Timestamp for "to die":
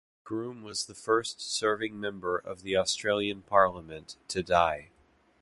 4.29-4.89